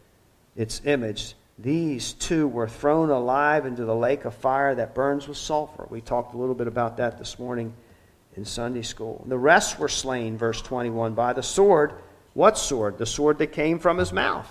[0.56, 1.34] its image.
[1.58, 5.86] These two were thrown alive into the lake of fire that burns with sulfur.
[5.88, 7.72] We talked a little bit about that this morning
[8.36, 9.24] in Sunday school.
[9.26, 11.94] The rest were slain, verse 21, by the sword.
[12.38, 12.98] What sword?
[12.98, 14.48] The sword that came from his mouth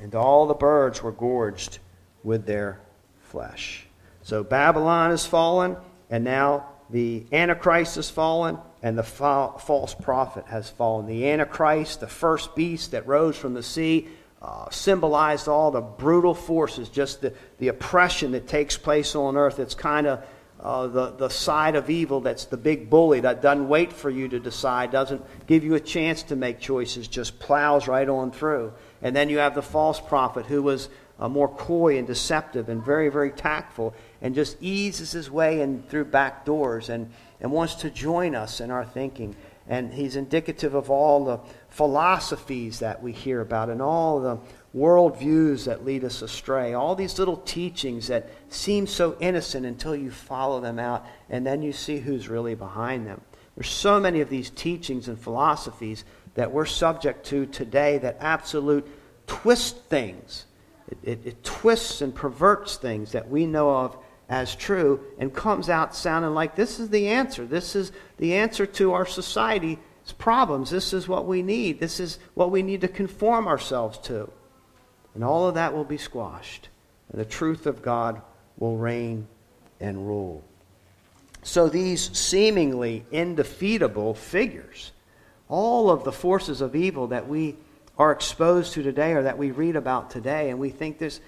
[0.00, 1.78] and all the birds were gorged
[2.24, 2.80] with their
[3.20, 3.86] flesh.
[4.24, 5.76] So Babylon has fallen,
[6.10, 11.06] and now the Antichrist has fallen, and the fa- false prophet has fallen.
[11.06, 14.08] The Antichrist, the first beast that rose from the sea,
[14.42, 19.60] uh, symbolized all the brutal forces, just the, the oppression that takes place on earth.
[19.60, 20.24] It's kind of
[20.62, 24.28] uh, the, the side of evil that's the big bully that doesn't wait for you
[24.28, 28.72] to decide, doesn't give you a chance to make choices, just plows right on through.
[29.02, 32.84] And then you have the false prophet who was uh, more coy and deceptive and
[32.84, 37.74] very, very tactful and just eases his way in through back doors and, and wants
[37.76, 39.34] to join us in our thinking.
[39.68, 44.38] And he's indicative of all the philosophies that we hear about and all the
[44.74, 50.10] worldviews that lead us astray, all these little teachings that seem so innocent until you
[50.10, 53.20] follow them out and then you see who's really behind them.
[53.56, 56.04] There's so many of these teachings and philosophies
[56.34, 58.86] that we're subject to today that absolute
[59.26, 60.46] twist things.
[60.88, 63.98] It, it, it twists and perverts things that we know of
[64.30, 67.44] as true and comes out sounding like this is the answer.
[67.44, 69.76] This is the answer to our society's
[70.16, 70.70] problems.
[70.70, 71.78] This is what we need.
[71.78, 74.30] This is what we need to conform ourselves to.
[75.14, 76.68] And all of that will be squashed.
[77.10, 78.22] And the truth of God
[78.58, 79.26] will reign
[79.80, 80.42] and rule.
[81.42, 84.92] So these seemingly indefeatable figures,
[85.48, 87.56] all of the forces of evil that we
[87.98, 91.20] are exposed to today or that we read about today, and we think this,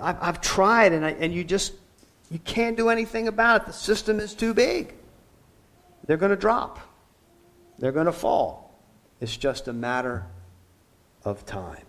[0.00, 1.74] I've, tried, and, I, and you just,
[2.30, 3.66] you can't do anything about it.
[3.66, 4.94] The system is too big.
[6.06, 6.78] They're going to drop.
[7.78, 8.72] They're going to fall.
[9.20, 10.24] It's just a matter
[11.24, 11.84] of time.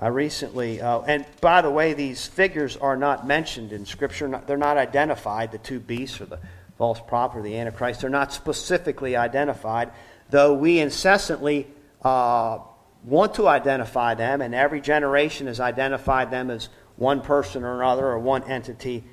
[0.00, 4.42] I recently, uh, and by the way, these figures are not mentioned in Scripture.
[4.46, 6.40] They're not identified, the two beasts or the
[6.76, 8.00] false prophet or the Antichrist.
[8.00, 9.92] They're not specifically identified,
[10.30, 11.68] though we incessantly
[12.02, 12.58] uh,
[13.04, 18.06] want to identify them, and every generation has identified them as one person or another
[18.06, 19.04] or one entity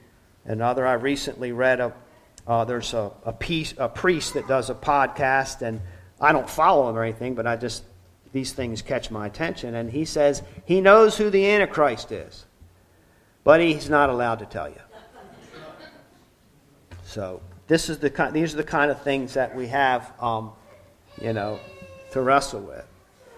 [0.45, 0.87] another.
[0.87, 1.93] I recently read a,
[2.47, 5.81] uh, there's a, a, piece, a priest that does a podcast, and
[6.19, 7.83] I don't follow him or anything, but I just
[8.31, 9.75] these things catch my attention.
[9.75, 12.45] And he says he knows who the Antichrist is,
[13.43, 14.81] but he's not allowed to tell you.
[17.03, 20.51] So this is the kind, these are the kind of things that we have, um,
[21.21, 21.59] you know,
[22.11, 22.85] to wrestle with.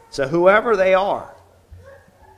[0.10, 1.36] So whoever they are,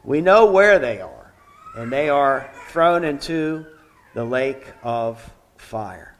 [0.03, 1.33] we know where they are,
[1.75, 3.65] and they are thrown into
[4.13, 6.15] the lake of fire,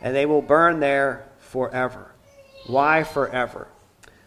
[0.00, 2.12] and they will burn there forever.
[2.66, 3.68] Why forever?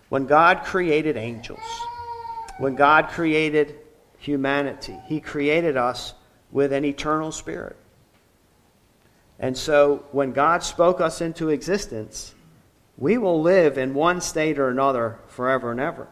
[0.09, 1.59] When God created angels,
[2.57, 3.75] when God created
[4.17, 6.13] humanity, He created us
[6.51, 7.77] with an eternal spirit.
[9.39, 12.33] And so when God spoke us into existence,
[12.97, 16.07] we will live in one state or another forever and ever.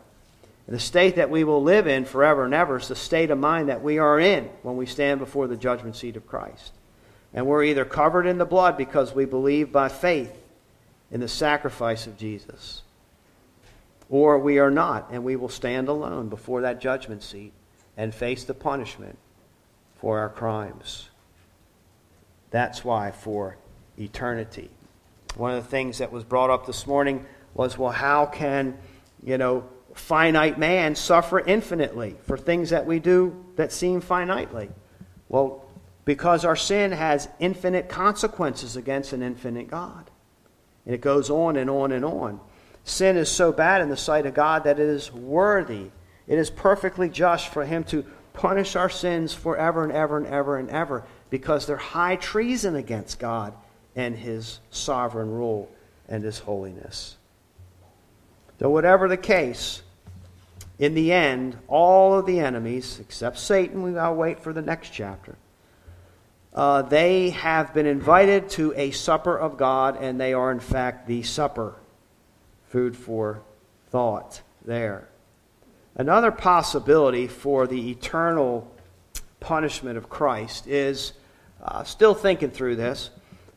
[0.67, 3.69] the state that we will live in forever and ever is the state of mind
[3.69, 6.73] that we are in when we stand before the judgment seat of Christ.
[7.33, 10.33] And we're either covered in the blood because we believe by faith
[11.10, 12.83] in the sacrifice of Jesus
[14.09, 17.53] or we are not, and we will stand alone before that judgment seat
[17.97, 19.17] and face the punishment
[19.95, 21.09] for our crimes.
[22.51, 23.57] That's why, for
[23.99, 24.69] eternity.
[25.35, 28.77] One of the things that was brought up this morning was well, how can,
[29.23, 34.69] you know, finite man suffer infinitely for things that we do that seem finitely?
[35.27, 35.65] Well,
[36.05, 40.09] because our sin has infinite consequences against an infinite God.
[40.85, 42.39] And it goes on and on and on.
[42.88, 45.91] Sin is so bad in the sight of God that it is worthy,
[46.26, 50.58] it is perfectly just for Him to punish our sins forever and ever and ever
[50.58, 53.54] and ever because they're high treason against God
[53.93, 55.69] and His sovereign rule
[56.08, 57.17] and His holiness.
[58.58, 59.84] So, whatever the case,
[60.80, 64.91] in the end, all of the enemies, except Satan, we gotta wait for the next
[64.91, 65.36] chapter,
[66.54, 71.06] uh, they have been invited to a supper of God, and they are, in fact,
[71.06, 71.76] the supper
[72.67, 73.41] food for
[73.89, 75.08] thought there.
[75.95, 78.71] Another possibility for the eternal
[79.39, 81.13] punishment of Christ is
[81.63, 83.10] uh, still thinking through this,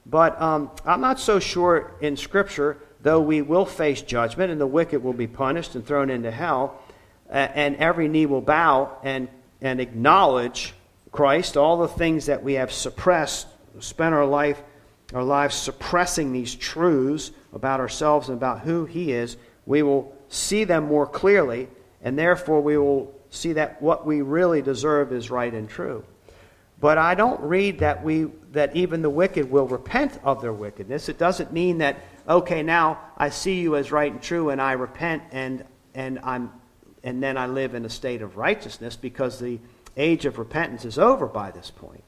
[0.06, 4.66] but um, I'm not so sure in Scripture, though we will face judgment and the
[4.66, 6.80] wicked will be punished and thrown into hell,
[7.28, 9.28] and every knee will bow and,
[9.60, 10.74] and acknowledge
[11.12, 13.46] Christ, all the things that we have suppressed,
[13.80, 14.60] spent our life
[15.12, 19.36] our lives suppressing these truths about ourselves and about who He is,
[19.66, 21.68] we will see them more clearly,
[22.02, 26.04] and therefore we will see that what we really deserve is right and true.
[26.80, 31.08] But I don't read that we that even the wicked will repent of their wickedness.
[31.08, 34.72] It doesn't mean that okay, now I see you as right and true and I
[34.72, 36.52] repent and and I'm
[37.04, 39.58] and then I live in a state of righteousness because the
[39.96, 42.04] age of repentance is over by this point.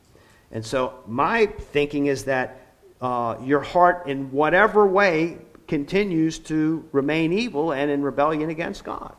[0.50, 2.61] And so my thinking is that
[3.02, 5.36] uh, your heart in whatever way
[5.66, 9.14] continues to remain evil and in rebellion against God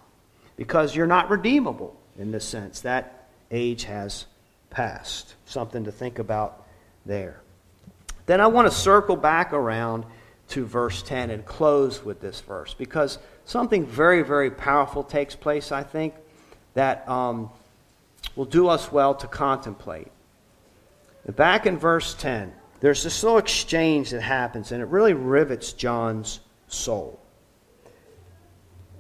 [0.56, 2.82] because you're not redeemable in this sense.
[2.82, 4.26] That age has
[4.70, 5.36] passed.
[5.46, 6.66] Something to think about
[7.06, 7.42] there.
[8.26, 10.06] Then I want to circle back around
[10.50, 15.74] to verse 10 and close with this verse because something very, very powerful takes place,
[15.74, 16.14] I think,
[16.74, 17.50] that um,
[18.36, 20.08] will do us well to contemplate.
[21.28, 22.54] Back in verse 10,
[22.84, 27.18] there's this little exchange that happens, and it really rivets John's soul.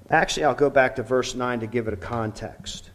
[0.09, 2.91] Actually, I'll go back to verse 9 to give it a context.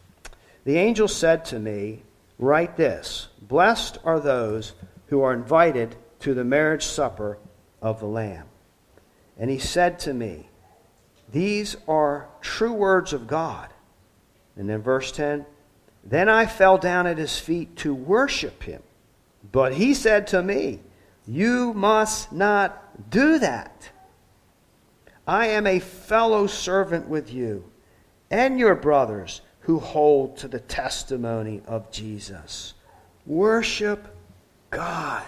[0.65, 2.01] The angel said to me,
[2.39, 4.73] Write this Blessed are those
[5.09, 7.37] who are invited to the marriage supper
[7.83, 8.47] of the Lamb.
[9.37, 10.49] And he said to me,
[11.31, 13.69] These are true words of God.
[14.55, 15.45] And then verse 10
[16.03, 18.81] Then I fell down at his feet to worship him.
[19.51, 20.79] But he said to me,
[21.25, 23.89] You must not do that.
[25.27, 27.69] I am a fellow servant with you
[28.31, 32.73] and your brothers who hold to the testimony of Jesus.
[33.25, 34.07] Worship
[34.71, 35.25] God.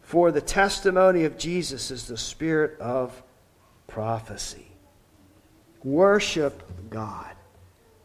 [0.00, 3.22] For the testimony of Jesus is the spirit of
[3.86, 4.72] prophecy.
[5.84, 7.34] Worship God.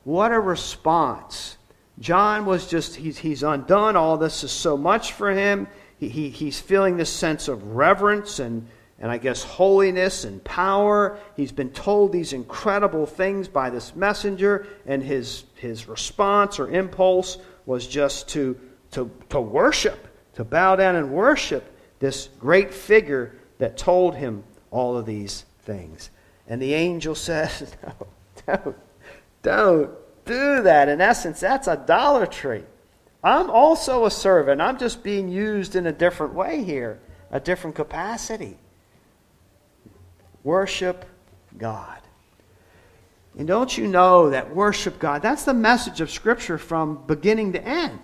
[0.04, 1.58] What a response.
[1.99, 3.95] John was just, he's, he's undone.
[3.95, 5.67] All this is so much for him.
[5.99, 8.67] He, he, he's feeling this sense of reverence and,
[8.99, 11.19] and I guess holiness and power.
[11.35, 17.37] He's been told these incredible things by this messenger, and his, his response or impulse
[17.65, 18.59] was just to,
[18.91, 21.69] to, to worship, to bow down and worship
[21.99, 26.09] this great figure that told him all of these things.
[26.47, 28.07] And the angel says, No,
[28.45, 28.75] don't,
[29.41, 29.91] don't
[30.26, 30.89] do that.
[30.89, 32.63] In essence, that's idolatry.
[33.24, 34.61] I'm also a servant.
[34.61, 36.99] I'm just being used in a different way here,
[37.32, 38.57] a different capacity.
[40.43, 41.05] Worship
[41.57, 42.01] God.
[43.38, 47.63] And don't you know that worship God, that's the message of Scripture from beginning to
[47.63, 47.99] end.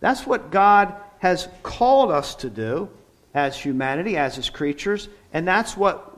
[0.00, 2.88] That's what God has called us to do
[3.34, 6.11] as humanity, as his creatures, and that's what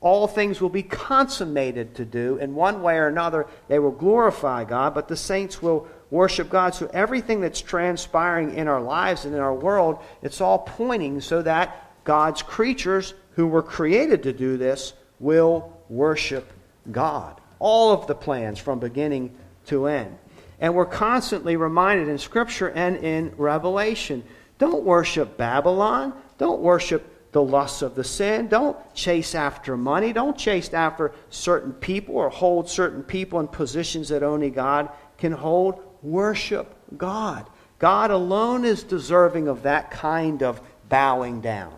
[0.00, 3.46] all things will be consummated to do in one way or another.
[3.68, 6.74] They will glorify God, but the saints will worship God.
[6.74, 11.42] So everything that's transpiring in our lives and in our world, it's all pointing so
[11.42, 16.52] that God's creatures who were created to do this will worship
[16.92, 17.40] God.
[17.58, 19.34] All of the plans from beginning
[19.66, 20.16] to end.
[20.60, 24.22] And we're constantly reminded in Scripture and in Revelation
[24.58, 26.14] don't worship Babylon.
[26.38, 28.48] Don't worship the lusts of the sin.
[28.48, 30.12] Don't chase after money.
[30.12, 35.32] Don't chase after certain people or hold certain people in positions that only God can
[35.32, 35.82] hold.
[36.02, 37.46] Worship God.
[37.78, 41.74] God alone is deserving of that kind of bowing down.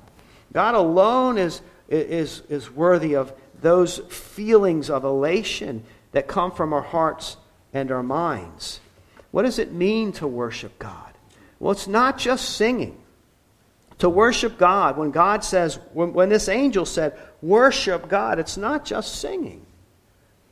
[0.53, 5.82] God alone is, is, is worthy of those feelings of elation
[6.12, 7.36] that come from our hearts
[7.72, 8.80] and our minds.
[9.30, 11.12] What does it mean to worship God?
[11.59, 12.99] Well, it's not just singing
[13.99, 18.84] to worship God, when God says, when, when this angel said, worship God, it's not
[18.84, 19.66] just singing.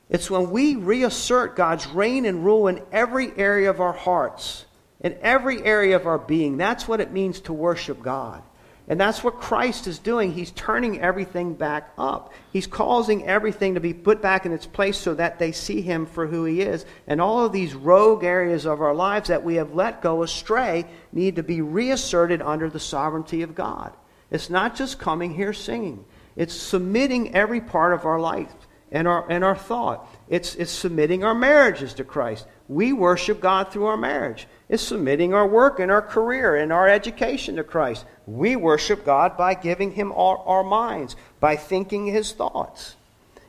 [0.08, 4.64] It's when we reassert God's reign and rule in every area of our hearts,
[5.00, 6.56] in every area of our being.
[6.56, 8.42] That's what it means to worship God.
[8.88, 10.32] And that's what Christ is doing.
[10.32, 12.32] He's turning everything back up.
[12.52, 16.06] He's causing everything to be put back in its place so that they see him
[16.06, 16.86] for who he is.
[17.08, 20.84] And all of these rogue areas of our lives that we have let go astray
[21.12, 23.92] need to be reasserted under the sovereignty of God.
[24.30, 26.04] It's not just coming here singing,
[26.36, 28.54] it's submitting every part of our life
[28.92, 30.08] and our, and our thought.
[30.28, 32.46] It's, it's submitting our marriages to Christ.
[32.68, 34.46] We worship God through our marriage.
[34.68, 38.04] It's submitting our work and our career and our education to Christ.
[38.26, 42.96] We worship God by giving Him our, our minds, by thinking His thoughts.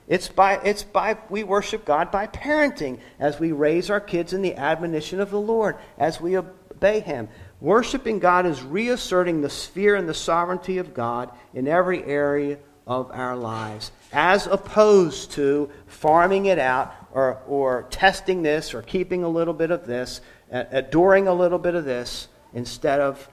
[0.07, 4.41] It's by, it's by, we worship God by parenting as we raise our kids in
[4.41, 7.27] the admonition of the Lord, as we obey Him.
[7.59, 13.11] Worshiping God is reasserting the sphere and the sovereignty of God in every area of
[13.11, 19.27] our lives, as opposed to farming it out or, or testing this or keeping a
[19.27, 23.27] little bit of this, adoring a little bit of this, instead of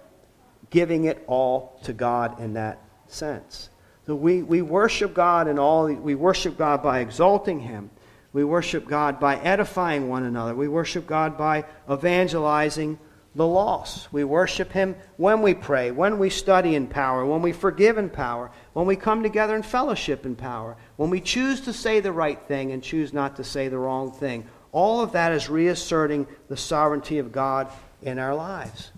[0.70, 2.78] giving it all to God in that
[3.08, 3.68] sense.
[4.06, 7.90] So we, we worship God in all, we worship God by exalting Him.
[8.32, 10.54] We worship God by edifying one another.
[10.54, 12.98] We worship God by evangelizing
[13.34, 14.10] the lost.
[14.14, 18.08] We worship Him when we pray, when we study in power, when we forgive in
[18.08, 22.12] power, when we come together in fellowship in power, when we choose to say the
[22.12, 24.46] right thing and choose not to say the wrong thing.
[24.72, 27.68] All of that is reasserting the sovereignty of God
[28.02, 28.90] in our lives.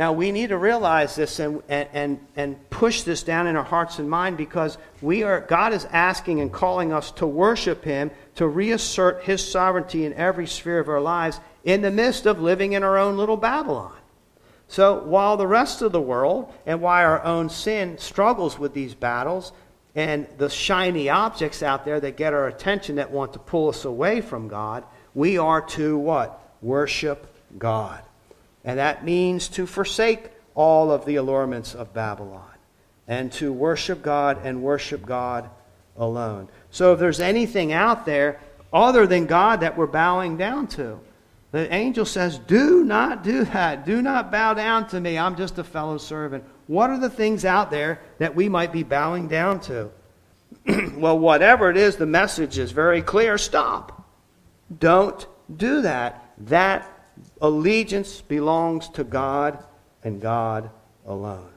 [0.00, 3.98] Now, we need to realize this and, and, and push this down in our hearts
[3.98, 8.48] and mind because we are, God is asking and calling us to worship Him, to
[8.48, 12.82] reassert His sovereignty in every sphere of our lives in the midst of living in
[12.82, 13.92] our own little Babylon.
[14.68, 18.94] So, while the rest of the world and why our own sin struggles with these
[18.94, 19.52] battles
[19.94, 23.84] and the shiny objects out there that get our attention that want to pull us
[23.84, 24.84] away from God,
[25.14, 26.40] we are to what?
[26.62, 27.26] Worship
[27.58, 28.02] God.
[28.64, 32.44] And that means to forsake all of the allurements of Babylon
[33.08, 35.50] and to worship God and worship God
[35.96, 36.48] alone.
[36.70, 38.40] So if there's anything out there
[38.72, 41.00] other than God that we're bowing down to,
[41.52, 43.84] The angel says, Do not do that.
[43.84, 45.18] Do not bow down to me.
[45.18, 46.44] I'm just a fellow servant.
[46.66, 49.90] What are the things out there that we might be bowing down to?
[50.94, 53.36] well, whatever it is, the message is very clear.
[53.36, 54.08] Stop.
[54.78, 56.32] Don't do that.
[56.38, 56.88] That
[57.40, 59.62] allegiance belongs to God
[60.04, 60.70] and God
[61.04, 61.50] alone.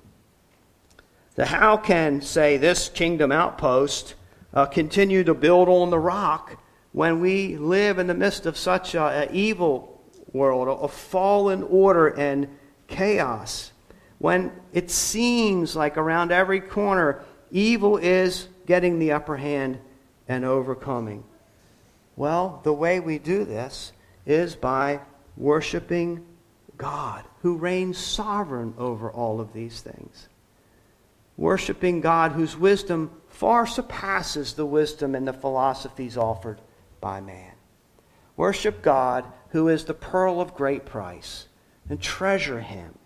[1.35, 4.15] The how can say this kingdom outpost
[4.53, 6.59] uh, continue to build on the rock
[6.93, 12.47] when we live in the midst of such an evil world, a fallen order and
[12.87, 13.71] chaos,
[14.19, 19.79] when it seems like around every corner evil is getting the upper hand
[20.27, 21.23] and overcoming.
[22.15, 23.91] Well, the way we do this
[24.25, 24.99] is by
[25.35, 26.23] worshiping
[26.77, 30.29] God, who reigns sovereign over all of these things.
[31.37, 36.59] Worshiping God, whose wisdom far surpasses the wisdom and the philosophies offered
[37.03, 37.51] by man.
[38.37, 41.47] Worship God, who is the pearl of great price,
[41.89, 42.97] and treasure him.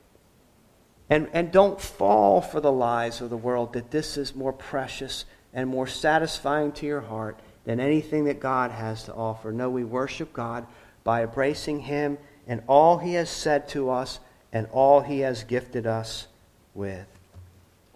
[1.09, 5.25] And, and don't fall for the lies of the world that this is more precious
[5.51, 9.51] and more satisfying to your heart than anything that God has to offer.
[9.51, 10.67] No, we worship God
[11.03, 14.19] by embracing him and all he has said to us
[14.53, 16.27] and all he has gifted us
[16.75, 17.07] with.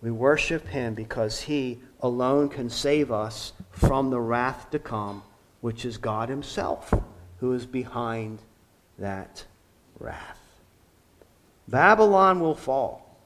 [0.02, 5.22] We worship him because he alone can save us from the wrath to come
[5.62, 6.94] which is God Himself
[7.40, 8.40] who is behind
[9.00, 9.46] that
[10.00, 10.40] wrath.
[11.68, 13.18] Babylon will fall,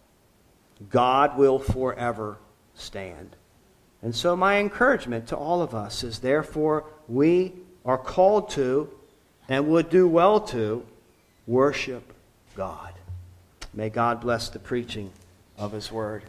[0.90, 2.38] God will forever
[2.76, 3.36] stand.
[4.02, 8.90] And so, my encouragement to all of us is therefore, we are called to
[9.50, 10.86] and would do well to
[11.48, 12.14] worship
[12.56, 12.94] God.
[13.74, 15.12] May God bless the preaching
[15.58, 16.24] of His Word.